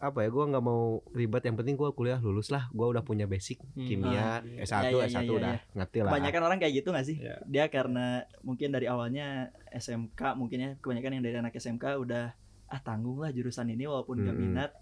apa 0.00 0.18
ya 0.18 0.28
gua 0.28 0.44
nggak 0.46 0.64
mau 0.64 0.82
ribet 1.10 1.44
yang 1.44 1.54
penting 1.54 1.76
gua 1.76 1.92
kuliah 1.92 2.16
lulus 2.18 2.48
lah 2.48 2.66
gua 2.70 2.88
udah 2.88 3.00
punya 3.00 3.24
basic 3.24 3.60
Hmm. 3.70 3.84
kimia 3.84 4.16
Ah, 4.16 4.40
S1 4.58 4.88
iya, 4.88 4.88
iya, 4.90 5.04
S1 5.06 5.20
iya, 5.20 5.30
udah 5.30 5.54
ngerti 5.74 5.98
lah 6.00 6.10
Kebanyakan 6.10 6.42
orang 6.42 6.58
kayak 6.58 6.74
gitu 6.74 6.88
gak 6.90 7.04
sih? 7.04 7.16
Iya. 7.18 7.36
Dia 7.44 7.64
karena 7.66 8.06
mungkin 8.40 8.68
dari 8.70 8.86
awalnya 8.86 9.26
SMK 9.70 10.20
mungkin 10.34 10.58
ya 10.58 10.70
kebanyakan 10.78 11.12
yang 11.14 11.22
dari 11.22 11.36
anak 11.36 11.52
SMK 11.54 11.84
udah 11.98 12.32
ah 12.66 12.80
tanggung 12.80 13.18
lah 13.18 13.28
jurusan 13.28 13.68
ini 13.68 13.84
walaupun 13.84 14.20
gak 14.20 14.32
Mm-mm. 14.32 14.50
minat. 14.50 14.72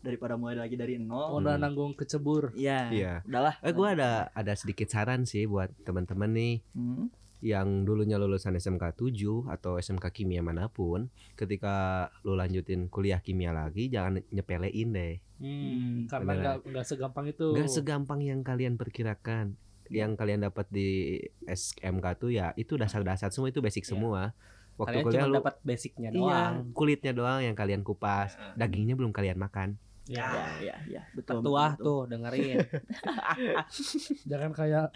daripada 0.00 0.36
mulai 0.36 0.52
lagi 0.54 0.74
dari 0.74 0.98
nol. 0.98 1.32
udah 1.34 1.54
Hmm. 1.54 1.64
nanggung 1.64 1.92
kecebur 1.94 2.52
Iya. 2.52 2.90
Iya. 2.90 3.12
Udahlah. 3.24 3.56
Eh 3.58 3.72
gue 3.72 3.88
ada 3.90 4.28
ada 4.30 4.52
sedikit 4.52 4.84
saran 4.86 5.24
sih 5.24 5.46
buat 5.46 5.72
teman-teman 5.80 6.28
nih 6.28 6.54
Hmm. 6.70 7.08
Yang 7.44 7.84
dulunya 7.84 8.16
lulusan 8.16 8.56
SMK 8.56 8.96
7 8.96 9.52
atau 9.52 9.76
SMK 9.76 10.08
kimia 10.08 10.40
mana 10.40 10.72
pun, 10.72 11.12
ketika 11.36 12.08
lu 12.24 12.32
lanjutin 12.32 12.88
kuliah 12.88 13.20
kimia 13.20 13.52
lagi 13.52 13.92
jangan 13.92 14.24
nyepelein 14.32 14.88
deh. 14.96 15.14
Hmm, 15.36 16.08
karena 16.08 16.32
nggak 16.40 16.56
nggak 16.72 16.86
segampang 16.88 17.28
itu 17.28 17.52
Gak 17.52 17.68
segampang 17.68 18.24
yang 18.24 18.40
kalian 18.40 18.80
perkirakan. 18.80 19.60
Yang 19.92 20.16
kalian 20.16 20.40
dapat 20.48 20.64
di 20.72 21.20
SMK 21.44 22.06
tuh 22.16 22.32
ya 22.32 22.56
itu 22.56 22.80
dasar-dasar 22.80 23.28
semua 23.28 23.52
itu 23.52 23.60
basic 23.60 23.84
Iya. 23.84 23.92
semua. 23.92 24.32
Waktu 24.74 24.90
Kalian 24.90 25.04
kuliah 25.04 25.20
cuma 25.22 25.28
lu 25.30 25.36
dapat 25.38 25.54
basicnya 25.62 26.10
iya, 26.10 26.18
doang. 26.18 26.54
kulitnya 26.74 27.12
doang 27.14 27.40
yang 27.44 27.54
kalian 27.54 27.86
kupas, 27.86 28.34
dagingnya 28.58 28.96
belum 28.98 29.12
kalian 29.14 29.36
makan. 29.38 29.76
Ya, 30.04 30.20
Ya, 30.34 30.44
ya, 30.60 30.76
ya, 30.98 31.02
betul. 31.14 31.40
Tua 31.40 31.72
betul, 31.72 31.78
betul. 31.78 31.84
tuh 31.86 32.00
dengerin. 32.10 32.56
jangan 34.30 34.50
kayak 34.50 34.86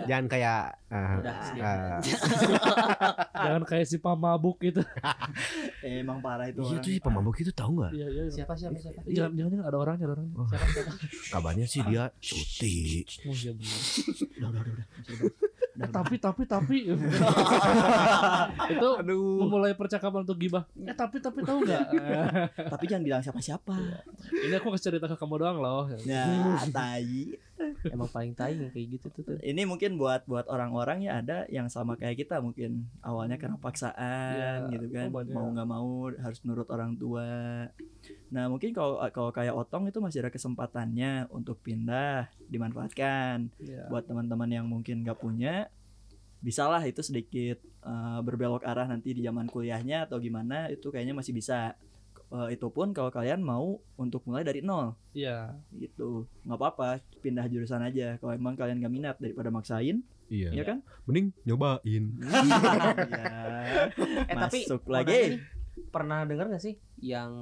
Jangan 0.00 0.26
kayak 0.26 0.60
Udah, 0.88 1.36
skip. 1.42 1.60
ah, 1.60 2.00
jangan 3.44 3.62
kayak 3.62 3.84
si 3.84 3.96
pamabuk 3.96 4.56
gitu 4.60 4.80
Eh, 5.84 6.00
emang 6.00 6.18
parah 6.18 6.46
itu. 6.46 6.60
Iya 6.60 6.78
tuh 6.78 6.90
si 6.90 6.98
pemabuk 6.98 7.36
itu 7.36 7.50
tahu 7.50 7.78
nggak? 7.78 7.92
iya 7.92 8.06
iya 8.06 8.22
Siapa 8.26 8.52
siapa 8.52 8.74
siapa? 8.74 9.00
jangan 9.06 9.32
jangan 9.34 9.50
jangan 9.52 9.66
ada 9.66 9.78
orangnya 9.78 10.04
ada 10.04 10.14
orangnya 10.14 10.34
Oh. 10.34 10.46
Siapa 10.46 10.66
siapa? 10.66 10.92
Kabarnya 11.32 11.64
sih 11.64 11.80
dia 11.82 12.10
cuti. 12.14 12.76
oh 13.22 13.34
iya 13.34 13.52
benar 13.52 13.80
Udah, 14.38 14.48
udah, 14.50 14.62
udah. 14.68 14.86
Eh, 15.78 15.90
tapi 15.90 16.14
tapi 16.16 16.42
tapi 16.42 16.76
itu 18.68 18.88
Aduh. 18.98 19.38
memulai 19.40 19.72
percakapan 19.72 20.26
untuk 20.26 20.34
gibah 20.36 20.66
eh 20.76 20.90
tapi 20.92 21.16
tapi 21.18 21.38
tahu 21.40 21.62
nggak 21.62 21.84
Tapi 22.66 22.84
jangan 22.84 23.04
bilang 23.04 23.22
siapa-siapa. 23.22 23.76
ini 24.40 24.54
aku 24.54 24.74
kasih 24.74 24.90
cerita 24.90 25.06
ke 25.06 25.14
kamu 25.14 25.38
doang 25.38 25.58
loh 25.58 25.86
Ya, 26.02 26.26
tai. 26.66 27.38
Emang 27.94 28.08
paling 28.08 28.32
tai 28.32 28.54
kayak 28.70 28.86
gitu 28.88 29.06
tuh. 29.10 29.22
tuh. 29.24 29.38
Ini 29.40 29.62
mungkin 29.64 29.96
buat 29.96 30.24
buat 30.24 30.46
orang-orang 30.46 31.04
ya 31.04 31.18
ada 31.18 31.44
yang 31.48 31.66
sama 31.66 31.94
kayak 31.94 32.18
kita 32.18 32.38
mungkin 32.38 32.86
awalnya 33.00 33.36
karena 33.36 33.56
paksaan 33.56 34.68
Iya, 34.68 34.72
gitu 34.72 34.86
kan 34.90 35.10
oh, 35.10 35.14
banyak. 35.18 35.34
mau 35.34 35.46
nggak 35.50 35.68
mau 35.68 35.88
harus 36.12 36.38
nurut 36.42 36.68
orang 36.70 36.94
tua. 36.94 37.26
Nah 38.30 38.44
mungkin 38.46 38.70
kalau 38.72 38.98
kalau 39.10 39.30
kayak 39.30 39.52
otong 39.52 39.88
itu 39.88 39.98
masih 39.98 40.22
ada 40.22 40.30
kesempatannya 40.30 41.26
untuk 41.28 41.58
pindah 41.60 42.28
dimanfaatkan 42.46 43.50
Iya. 43.58 43.88
buat 43.88 44.04
teman-teman 44.04 44.50
yang 44.50 44.66
mungkin 44.66 45.02
nggak 45.02 45.18
punya 45.18 45.66
bisalah 46.38 46.82
itu 46.86 47.02
sedikit 47.02 47.58
eh, 47.82 48.18
berbelok 48.22 48.62
arah 48.62 48.86
nanti 48.86 49.10
di 49.10 49.22
zaman 49.22 49.50
kuliahnya 49.50 50.06
atau 50.06 50.22
gimana 50.22 50.70
itu 50.70 50.86
kayaknya 50.88 51.14
masih 51.14 51.34
bisa 51.34 51.74
Eh, 52.28 52.48
itu 52.52 52.68
pun 52.68 52.92
kalau 52.92 53.08
kalian 53.08 53.40
mau 53.40 53.80
untuk 53.96 54.20
mulai 54.28 54.44
dari 54.44 54.60
nol 54.60 54.92
iya 55.16 55.48
gitu 55.72 56.28
nggak 56.44 56.60
apa-apa 56.60 57.00
pindah 57.24 57.48
jurusan 57.48 57.80
aja 57.80 58.20
kalau 58.20 58.36
emang 58.36 58.52
kalian 58.52 58.78
gak 58.78 58.92
minat 58.92 59.16
daripada 59.16 59.48
maksain 59.48 60.04
Iya. 60.28 60.52
ya 60.52 60.60
kan 60.62 60.84
Mending 61.08 61.32
nyobain. 61.42 62.04
ya. 62.20 63.24
Eh 64.28 64.36
tapi 64.36 64.68
Masuk 64.68 64.84
mau 64.84 65.00
lagi. 65.00 65.40
pernah 65.88 66.28
dengar 66.28 66.52
gak 66.52 66.60
sih 66.60 66.76
yang 67.00 67.32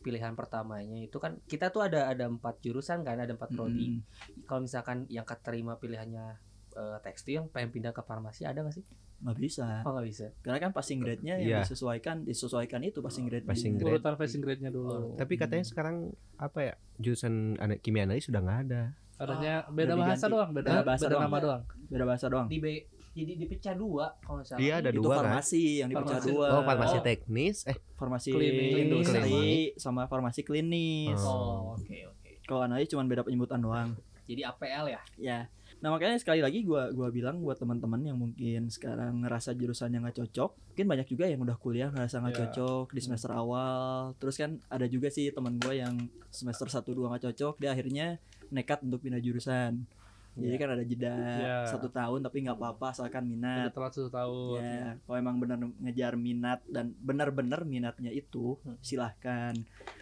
pilihan 0.00 0.32
pertamanya 0.32 0.96
itu 0.96 1.20
kan 1.20 1.36
kita 1.44 1.68
tuh 1.68 1.84
ada 1.84 2.08
ada 2.08 2.24
empat 2.24 2.64
jurusan 2.64 3.04
kan 3.04 3.20
ada 3.20 3.36
empat 3.36 3.52
prodi. 3.52 3.92
Mm. 3.92 4.00
Kalau 4.48 4.64
misalkan 4.64 5.04
yang 5.08 5.28
keterima 5.28 5.76
pilihannya 5.76 6.40
eh, 6.72 6.98
tekstil 7.00 7.34
yang 7.34 7.46
pengen 7.46 7.70
pindah 7.70 7.90
ke 7.90 8.00
farmasi 8.00 8.42
ada 8.42 8.60
gak 8.60 8.72
sih? 8.72 8.84
nggak 9.20 9.36
bisa 9.36 9.84
Oh 9.84 9.92
nggak 9.92 10.06
bisa. 10.06 10.26
karena 10.40 10.58
kan 10.58 10.72
passing 10.72 10.96
grade-nya 10.98 11.36
Iya. 11.36 11.44
yang 11.44 11.60
disesuaikan 11.62 12.24
disesuaikan 12.24 12.80
itu 12.80 12.98
passing 12.98 13.26
grade 13.26 13.44
Passing 13.44 13.74
di- 13.74 13.78
grade. 13.78 14.00
urutan 14.00 14.14
passing 14.14 14.40
grade-nya 14.40 14.70
dulu 14.70 15.12
Tapi 15.14 15.36
katanya 15.36 15.60
sekarang 15.62 16.08
apa 16.34 16.58
ya 16.62 16.74
jurusan 16.96 17.34
anak 17.56 17.78
kimia 17.78 18.02
analis 18.02 18.24
sudah 18.24 18.40
nggak 18.40 18.60
ada. 18.64 18.82
adanya 19.18 19.54
Ah, 19.60 19.68
beda 19.68 19.92
bahasa 19.94 20.24
diganti. 20.24 20.32
doang 20.32 20.50
beda, 20.50 20.68
Beda 20.70 20.80
bahasa 20.82 21.02
beda 21.02 21.12
doang. 21.12 21.22
nama 21.22 21.38
doang 21.38 21.62
beda 21.86 22.04
bahasa 22.06 22.26
doang 22.26 22.46
Di 22.46 22.58
B 22.58 22.66
jadi 23.10 23.32
dipecah 23.36 23.74
dua 23.74 24.06
kalau 24.16 24.38
nggak 24.38 24.48
salah. 24.48 24.60
Iya 24.62 24.74
ada 24.78 24.88
itu 24.88 24.96
dua 24.96 25.10
kan. 25.10 25.18
farmasi 25.20 25.62
yang 25.76 25.88
dipecah 25.90 26.08
Farmasi. 26.16 26.30
dua 26.30 26.46
Oh 26.48 26.62
farmasi 26.62 26.96
Oh. 26.96 27.02
teknis. 27.02 27.56
Eh 27.66 27.76
farmasi 27.92 28.28
Klinis. 28.30 28.72
industri 28.80 29.40
sama 29.76 30.02
farmasi 30.06 30.40
klinis 30.40 31.20
Oh. 31.20 31.28
Oh, 31.28 31.76
oke 31.76 31.84
oke. 32.08 32.30
kalau 32.42 32.62
analis 32.62 32.88
cuma 32.88 33.04
beda 33.04 33.20
penyebutan 33.20 33.60
doang 33.60 33.92
Jadi 34.24 34.40
APL 34.42 34.84
ya. 34.88 35.00
ya 35.18 35.38
nah 35.80 35.88
makanya 35.88 36.20
sekali 36.20 36.44
lagi 36.44 36.60
gua 36.60 36.92
gua 36.92 37.08
bilang 37.08 37.40
buat 37.40 37.56
teman-teman 37.56 38.04
yang 38.04 38.20
mungkin 38.20 38.68
sekarang 38.68 39.24
ngerasa 39.24 39.56
jurusannya 39.56 40.04
nggak 40.04 40.16
cocok 40.20 40.50
mungkin 40.76 40.86
banyak 40.86 41.08
juga 41.08 41.24
yang 41.24 41.40
udah 41.40 41.56
kuliah 41.56 41.88
ngerasa 41.88 42.20
nggak 42.20 42.32
Iya. 42.32 42.40
cocok 42.52 42.86
di 42.92 43.00
semester 43.00 43.30
awal. 43.32 44.12
Terus 44.16 44.36
kan 44.36 44.60
ada 44.68 44.84
juga 44.84 45.08
sih 45.08 45.32
teman 45.32 45.56
gua 45.56 45.72
yang 45.72 45.96
semester 46.28 46.68
1 46.68 46.84
2 46.84 47.08
nggak 47.08 47.24
cocok 47.32 47.54
dia 47.56 47.72
akhirnya 47.72 48.20
nekat 48.48 48.84
untuk 48.84 49.00
pindah 49.00 49.20
jurusan 49.20 49.84
jadi 50.32 50.46
Iya. 50.48 50.60
kan 50.60 50.68
ada 50.70 50.84
jeda 50.84 51.14
Iya. 51.16 51.56
satu 51.66 51.88
tahun 51.88 52.20
tapi 52.20 52.36
nggak 52.42 52.54
apa-apa 52.54 52.86
asalkan 52.90 53.22
udah 53.22 53.30
minat 53.30 53.70
telat 53.70 53.92
satu 53.92 54.08
tahun 54.08 54.60
ya 54.60 54.88
kalau 55.00 55.16
emang 55.18 55.36
benar 55.36 55.58
ngejar 55.58 56.14
minat 56.14 56.60
dan 56.66 56.94
benar-benar 56.96 57.62
minatnya 57.62 58.08
itu 58.08 58.54
Hmm. 58.60 58.78
silahkan. 58.80 59.54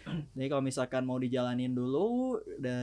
Jadi 0.09 0.47
kalau 0.47 0.61
misalkan 0.61 1.03
mau 1.03 1.15
dijalanin 1.15 1.69
dulu 1.69 2.37
udah 2.55 2.81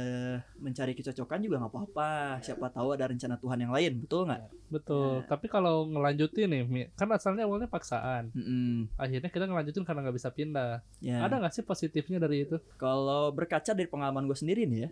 mencari 0.57 0.95
kecocokan 0.95 1.39
juga 1.41 1.59
nggak 1.59 1.73
apa-apa. 1.73 2.13
Siapa 2.39 2.67
tahu 2.69 2.95
ada 2.95 3.07
rencana 3.07 3.35
Tuhan 3.37 3.59
yang 3.59 3.71
lain 3.71 3.93
betul 3.99 4.27
nggak? 4.27 4.43
Betul. 4.67 5.23
Ya. 5.23 5.27
tapi 5.27 5.47
kalau 5.47 5.87
ngelanjutin 5.87 6.49
nih 6.49 6.87
kan 6.93 7.07
asalnya 7.09 7.47
awalnya 7.47 7.67
paksaan. 7.67 8.31
Mm-mm. 8.31 8.91
akhirnya 8.97 9.29
kita 9.29 9.45
ngelanjutin 9.45 9.83
karena 9.83 10.01
nggak 10.03 10.17
bisa 10.17 10.31
pindah. 10.31 10.83
Ya 10.99 11.23
ada 11.23 11.39
nggak 11.39 11.53
sih 11.53 11.63
positifnya 11.63 12.19
dari 12.19 12.43
itu? 12.43 12.59
Kalau 12.77 13.31
berkaca 13.31 13.71
dari 13.71 13.87
pengalaman 13.87 14.27
gue 14.27 14.35
sendiri 14.35 14.63
nih 14.65 14.81
ya 14.81 14.91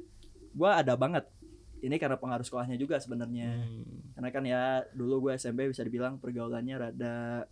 gue 0.55 0.71
ada 0.71 0.95
banget 0.95 1.27
ini 1.85 1.97
karena 1.97 2.17
pengaruh 2.17 2.43
sekolahnya 2.43 2.75
juga 2.75 2.97
sebenarnya 2.97 3.51
Hmm. 3.55 4.13
karena 4.13 4.29
kan 4.31 4.43
ya 4.43 4.63
dulu 4.91 5.15
gue 5.23 5.33
SMP 5.35 5.67
bisa 5.67 5.81
dibilang 5.81 6.17
pergaulannya 6.17 6.77
rada 6.79 7.45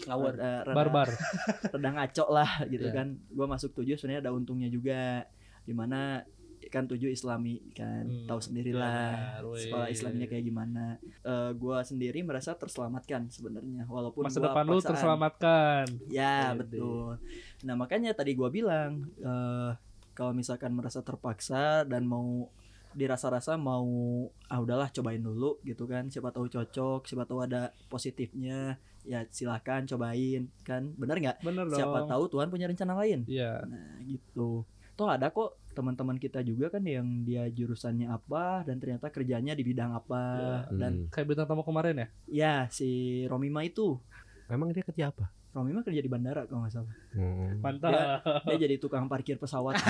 Ngawur. 0.00 0.30
rada, 0.32 0.62
barbar 0.68 1.08
rada 1.72 1.88
ngaco 1.90 2.24
lah 2.28 2.50
gitu 2.64 2.84
Iya. 2.84 2.94
kan 2.94 3.08
gue 3.18 3.46
masuk 3.46 3.72
tujuh 3.74 3.94
sebenarnya 3.94 4.22
ada 4.22 4.30
untungnya 4.30 4.68
juga 4.68 5.24
di 5.60 5.72
mana 5.72 6.22
kan 6.66 6.84
tujuh 6.84 7.08
islami 7.08 7.64
kan 7.72 8.04
Hmm, 8.04 8.26
tahu 8.26 8.40
sendirilah 8.40 9.40
weh. 9.42 9.56
sekolah 9.58 9.88
islamnya 9.88 10.26
kayak 10.26 10.44
gimana 10.44 11.00
Eh 11.00 11.50
gue 11.52 11.76
sendiri 11.82 12.20
merasa 12.20 12.52
terselamatkan 12.52 13.26
sebenarnya 13.26 13.86
walaupun 13.86 14.22
masa 14.22 14.38
depan 14.38 14.64
lu 14.64 14.76
paksaan. 14.76 14.90
terselamatkan 14.92 15.84
ya 16.08 16.52
Wede. 16.52 16.58
betul 16.60 17.08
nah 17.62 17.74
makanya 17.74 18.12
tadi 18.12 18.32
gua 18.32 18.48
bilang 18.48 18.92
eh 19.16 19.70
kalau 20.12 20.30
misalkan 20.32 20.70
merasa 20.72 21.00
terpaksa 21.00 21.82
dan 21.84 22.02
mau 22.02 22.50
dirasa-rasa 22.96 23.56
mau 23.60 23.84
ah 24.48 24.58
udahlah 24.60 24.88
cobain 24.92 25.20
dulu 25.20 25.60
gitu 25.64 25.84
kan. 25.84 26.08
Siapa 26.08 26.32
tahu 26.32 26.48
cocok 26.48 27.04
siapa 27.04 27.24
tahu 27.28 27.44
ada 27.44 27.72
positifnya 27.92 28.76
ya 29.04 29.24
silahkan 29.28 29.88
cobain 29.88 30.48
kan. 30.64 30.92
Benar 30.96 31.16
nggak? 31.20 31.36
Bener 31.44 31.64
dong. 31.68 31.78
siapa 31.78 32.04
tahu 32.04 32.24
Tuhan 32.28 32.48
punya 32.52 32.68
rencana 32.68 32.94
lain. 32.98 33.24
Iya. 33.28 33.64
Nah 33.64 34.00
gitu. 34.04 34.64
Toh 34.98 35.08
ada 35.08 35.30
kok 35.30 35.56
teman-teman 35.78 36.18
kita 36.18 36.42
juga 36.42 36.74
kan 36.74 36.82
yang 36.82 37.22
dia 37.22 37.46
jurusannya 37.46 38.10
apa 38.10 38.66
dan 38.66 38.82
ternyata 38.82 39.14
kerjanya 39.14 39.54
di 39.54 39.62
bidang 39.62 39.94
apa. 39.94 40.66
Dan 40.74 41.06
hmm. 41.06 41.10
kayak 41.14 41.26
bintang 41.32 41.46
tamu 41.46 41.62
kemarin 41.62 41.96
ya? 42.02 42.08
Ya 42.26 42.54
si 42.68 43.22
Romima 43.30 43.62
itu. 43.62 43.96
Memang 44.50 44.74
dia 44.74 44.82
kerja 44.82 45.14
apa? 45.14 45.37
Romima 45.58 45.82
kerja 45.82 45.98
di 45.98 46.10
bandara 46.10 46.46
kalau 46.46 46.62
nggak 46.62 46.72
salah. 46.72 46.94
Hmm. 47.12 47.58
mantap. 47.58 48.22
Dia 48.46 48.56
jadi 48.56 48.76
tukang 48.78 49.10
parkir 49.10 49.36
pesawat. 49.36 49.74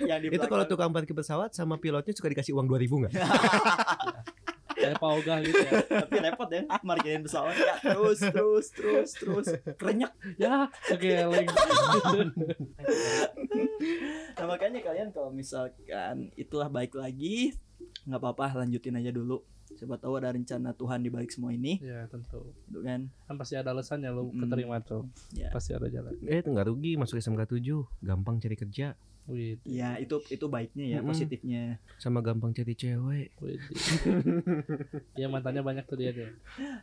Yang 0.08 0.18
di 0.24 0.26
Itu 0.32 0.46
kalau 0.48 0.64
tukang 0.64 0.90
parkir 0.90 1.12
pesawat 1.12 1.52
sama 1.52 1.76
pilotnya 1.76 2.16
suka 2.16 2.32
dikasih 2.32 2.56
uang 2.56 2.66
2000 2.66 3.02
nggak? 3.04 3.12
kayak 4.84 5.00
Pak 5.00 5.10
Ogah 5.16 5.38
gitu 5.40 5.58
ya. 5.64 5.72
Tapi 5.80 6.16
repot 6.20 6.48
ya 6.52 6.62
parkirin 6.68 7.22
pesawat. 7.24 7.54
Ya 7.56 7.74
terus 7.80 8.20
terus 8.20 8.66
terus 8.74 9.10
terus. 9.16 9.46
Kerenyak 9.80 10.12
ya 10.36 10.68
kegeleng. 10.92 11.48
Nah 14.36 14.46
makanya 14.50 14.80
kalian 14.84 15.08
kalau 15.14 15.32
misalkan 15.32 16.28
itulah 16.36 16.68
baik 16.68 16.92
lagi 16.98 17.56
nggak 18.04 18.20
apa-apa 18.20 18.64
lanjutin 18.64 19.00
aja 19.00 19.08
dulu 19.08 19.40
siapa 19.84 20.00
tahu 20.00 20.16
ada 20.16 20.32
rencana 20.32 20.72
Tuhan 20.72 21.04
di 21.04 21.12
balik 21.12 21.28
semua 21.28 21.52
ini. 21.52 21.76
Ya 21.78 22.08
tentu. 22.08 22.40
Gitu 22.64 22.80
kan? 22.80 23.12
Kan 23.28 23.34
pasti 23.36 23.54
ada 23.54 23.70
alasannya 23.70 24.08
lu 24.08 24.32
Mm. 24.32 24.40
keterima 24.42 24.80
tuh. 24.80 25.04
Ya. 25.30 25.52
Pasti 25.52 25.76
ada 25.76 25.84
jalan. 25.86 26.16
Eh 26.24 26.40
itu 26.40 26.48
nggak 26.48 26.66
rugi 26.66 26.96
masuk 26.96 27.20
SMK 27.20 27.44
7 27.46 27.84
gampang 28.00 28.40
cari 28.40 28.56
kerja 28.56 28.96
Wih, 29.24 29.56
ya 29.64 29.96
itu 29.96 30.20
itu 30.28 30.46
baiknya 30.46 30.84
ya 30.86 30.98
Mm-mm. 30.98 31.08
positifnya 31.08 31.62
sama 31.96 32.20
gampang 32.20 32.52
cari 32.52 32.72
cewek. 32.72 33.32
wih. 33.36 33.56
ya 35.16 35.26
mantannya 35.26 35.60
banyak 35.60 35.84
tuh 35.84 35.96
dia 35.96 36.10
tuh 36.10 36.28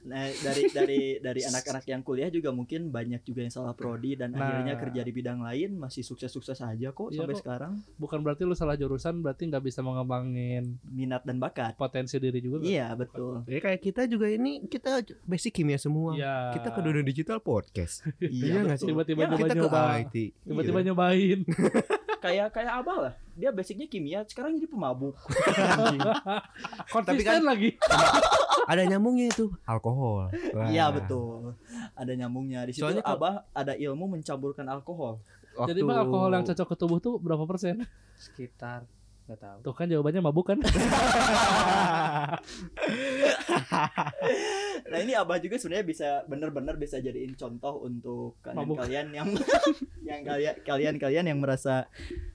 nah 0.01 0.25
dari 0.25 0.63
dari 0.67 1.01
dari 1.17 1.41
anak-anak 1.43 1.85
yang 1.85 2.01
kuliah 2.01 2.27
juga 2.27 2.49
mungkin 2.49 2.89
banyak 2.89 3.21
juga 3.21 3.41
yang 3.41 3.53
salah 3.53 3.71
prodi 3.71 4.13
dan 4.13 4.31
Nah. 4.31 4.41
akhirnya 4.41 4.73
kerja 4.75 5.01
di 5.01 5.11
bidang 5.11 5.39
lain 5.39 5.75
masih 5.75 6.01
sukses-sukses 6.01 6.57
aja 6.57 6.89
kok 6.89 7.09
Iya 7.09 7.21
sampai 7.21 7.35
kok. 7.35 7.41
sekarang 7.41 7.73
bukan 7.95 8.19
berarti 8.19 8.41
lu 8.41 8.53
salah 8.53 8.73
jurusan 8.73 9.19
berarti 9.19 9.45
nggak 9.45 9.61
bisa 9.61 9.79
mengembangin 9.79 10.81
minat 10.83 11.21
dan 11.21 11.37
bakat 11.37 11.75
potensi 11.75 12.17
diri 12.17 12.39
juga? 12.39 12.57
Iya, 12.59 12.69
Iya, 12.81 12.87
betul. 12.95 13.45
Ya 13.45 13.59
kayak 13.59 13.77
kita 13.79 14.01
juga 14.05 14.25
ini 14.25 14.63
kita 14.63 14.99
basic 15.23 15.53
kimia 15.53 15.77
semua. 15.77 16.15
Iya. 16.15 16.51
Kita 16.51 16.71
ke 16.71 16.79
dunia 16.79 17.03
digital 17.03 17.37
podcast. 17.37 18.01
Iya 18.17 18.63
nggak 18.63 18.77
sih? 18.77 18.87
Tiba-tiba 18.87 19.29
Ya, 19.29 19.53
nyoba. 19.53 20.01
Tiba-tiba 20.09 20.79
Iya. 20.79 20.85
nyobain. 20.87 21.39
kayak 22.21 22.47
kayak 22.53 22.71
abah 22.85 22.97
lah. 23.09 23.13
Dia 23.33 23.49
basicnya 23.49 23.89
kimia, 23.89 24.21
sekarang 24.29 24.61
jadi 24.61 24.69
pemabuk. 24.69 25.17
Anjing. 25.49 25.99
Konsisten 26.93 27.41
kan- 27.41 27.47
lagi. 27.49 27.75
Ada 28.69 28.85
nyambungnya 28.85 29.33
itu 29.33 29.49
alkohol. 29.65 30.29
Iya 30.69 30.93
betul. 30.93 31.57
Ada 31.97 32.13
nyambungnya 32.13 32.69
di 32.69 32.77
situ. 32.77 32.85
Soalnya 32.85 33.03
abah 33.03 33.49
ada 33.51 33.73
ilmu 33.73 34.05
mencampurkan 34.05 34.69
alkohol. 34.69 35.17
Waktu... 35.57 35.75
Jadi 35.75 35.79
bang 35.83 35.99
alkohol 36.05 36.31
yang 36.31 36.45
cocok 36.47 36.67
ke 36.69 36.75
tubuh 36.77 36.99
tuh 37.01 37.19
berapa 37.19 37.43
persen? 37.43 37.83
sekitar 38.21 38.85
nggak 39.31 39.41
tahu 39.41 39.57
Tuh 39.61 39.73
kan 39.73 39.87
jawabannya 39.87 40.21
mabuk 40.21 40.45
kan? 40.45 40.59
Nah 44.83 44.99
ini 44.99 45.13
abah 45.13 45.37
juga 45.37 45.55
sebenarnya 45.55 45.85
bisa 45.85 46.07
benar-benar 46.25 46.75
bisa 46.75 46.99
jadiin 46.99 47.31
contoh 47.33 47.79
untuk 47.81 48.35
kalian 48.41 48.59
Mabuk. 48.59 48.77
kalian 48.77 49.07
yang 49.13 49.27
yang 50.09 50.21
kalian 50.21 50.55
kalian 50.61 50.95
kalian 50.97 51.25
yang 51.25 51.39
merasa 51.39 51.87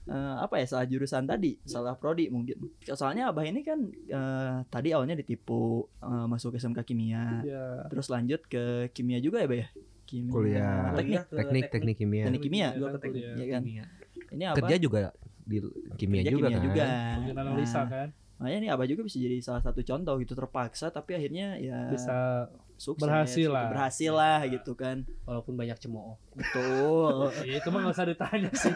eh, 0.03 0.35
apa 0.37 0.57
ya 0.57 0.65
salah 0.65 0.87
jurusan 0.87 1.23
tadi 1.23 1.59
salah 1.63 1.93
prodi 1.93 2.27
mungkin 2.27 2.57
soalnya 2.83 3.29
abah 3.29 3.45
ini 3.45 3.61
kan 3.61 3.79
eh, 3.91 4.57
tadi 4.65 4.89
awalnya 4.89 5.13
ditipu 5.13 5.85
eh, 5.99 6.25
masuk 6.25 6.55
SMK 6.55 6.81
kimia 6.83 7.39
Iya. 7.39 7.85
terus 7.87 8.09
lanjut 8.09 8.41
ke 8.43 8.63
kimia 8.91 9.19
juga 9.19 9.39
ya 9.39 9.47
bah 9.47 9.59
ya 9.59 9.67
kimia 10.03 10.31
Kuliah. 10.31 10.81
teknik 10.95 11.21
teknik 11.29 11.65
teknik 11.69 11.95
kimia. 11.95 12.23
teknik 12.25 12.41
kimia 12.41 12.67
Gua 12.73 12.87
ke 12.87 12.89
kan 12.89 13.01
teknik 13.03 13.21
kuliah. 13.21 13.35
ya 13.37 13.45
kan 13.47 13.61
kimia. 13.61 13.83
ini 14.27 14.43
abah 14.45 14.57
Kerja 14.57 14.75
juga 14.79 14.99
di 15.47 15.57
kimia 15.95 16.21
kerja 16.21 16.31
juga 16.31 16.47
kimia 16.47 16.59
kan. 16.59 16.65
juga. 16.67 16.85
Mungkin 17.17 17.35
analisa 17.39 17.79
Nah, 17.79 17.87
kan. 17.87 18.07
makanya 18.37 18.57
nih 18.59 18.69
abah 18.69 18.85
juga 18.85 19.01
bisa 19.01 19.17
jadi 19.17 19.37
salah 19.39 19.63
satu 19.63 19.79
contoh 19.81 20.13
gitu 20.19 20.33
terpaksa 20.35 20.91
tapi 20.91 21.15
akhirnya 21.15 21.55
ya 21.57 21.87
bisa 21.87 22.45
sukses 22.77 23.01
berhasil 23.01 23.49
gitu. 23.49 23.55
lah. 23.55 23.67
berhasil 23.71 24.13
lah 24.13 24.39
gitu 24.45 24.71
kan. 24.75 25.01
Walaupun 25.23 25.55
banyak 25.55 25.79
cemooh. 25.79 26.19
Betul. 26.35 27.33
Ya, 27.41 27.57
itu 27.63 27.67
mah 27.71 27.79
gak 27.81 27.95
usah 27.95 28.05
ditanya 28.05 28.51
sih. 28.53 28.73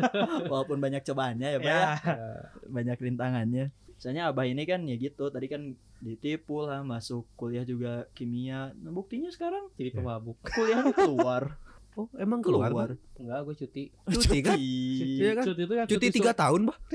walaupun 0.52 0.76
banyak 0.76 1.00
cobaannya 1.00 1.48
ya, 1.56 1.58
Pak 1.58 1.70
ya. 1.70 1.84
banyak 2.68 2.98
rintangannya. 2.98 3.70
Misalnya 3.98 4.30
abah 4.30 4.46
ini 4.46 4.62
kan 4.62 4.84
ya 4.84 4.94
gitu 4.94 5.26
tadi 5.26 5.48
kan 5.48 5.74
ditipu 5.98 6.62
lah 6.62 6.84
masuk 6.84 7.26
kuliah 7.34 7.64
juga 7.64 8.06
kimia. 8.12 8.70
Nah, 8.76 8.92
buktinya 8.92 9.32
sekarang 9.32 9.72
jadi 9.74 9.90
pemabuk. 9.90 10.38
kuliahnya 10.44 10.94
keluar 10.94 11.58
Oh, 11.98 12.06
emang 12.14 12.38
keluar? 12.38 12.70
keluar 12.70 12.90
enggak 13.18 13.38
gue 13.42 13.54
cuti 13.58 13.82
Cuti 14.06 14.38
kan? 14.38 14.54
Ih, 14.54 15.18
Iya 15.18 15.32
kan? 15.34 15.44
Cuti 15.44 15.60
itu 15.60 15.74
yang 15.74 15.86
Cuti 15.86 16.06
tiga 16.08 16.30
tahun, 16.32 16.60
Bah. 16.64 16.78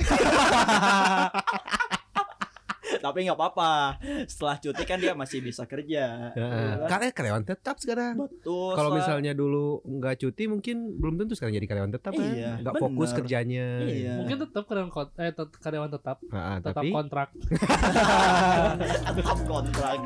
tapi 3.03 3.27
nggak 3.27 3.36
apa-apa 3.36 4.00
setelah 4.25 4.55
cuti 4.55 4.83
kan 4.86 4.95
dia 4.95 5.12
masih 5.12 5.43
bisa 5.43 5.67
kerja 5.67 6.31
Heeh. 6.31 6.88
Karena 6.88 7.12
karyawan 7.12 7.43
tetap 7.43 7.75
sekarang. 7.75 8.15
betul 8.15 8.72
Kalau 8.72 8.95
misalnya 8.95 9.36
dulu 9.36 9.83
nggak 9.83 10.15
cuti 10.17 10.48
mungkin 10.48 10.95
belum 10.95 11.19
tentu 11.19 11.36
sekarang 11.36 11.51
jadi 11.53 11.67
karyawan 11.67 11.91
tetap 11.91 12.15
kan. 12.15 12.24
Iya, 12.24 12.63
Nggak 12.63 12.79
fokus 12.79 13.12
kerjanya. 13.12 13.83
Iya. 13.83 14.24
Mungkin 14.24 14.38
tetap 14.39 14.63
karyawan 14.63 14.91
eh 15.19 15.31
tet- 15.31 15.57
karyawan 15.60 15.91
tetap 15.91 16.17
Nah, 16.31 16.63
tetap 16.63 16.79
tapi 16.79 16.89
kontrak. 16.91 17.27
tetap 19.10 19.39
kontrak 19.43 20.00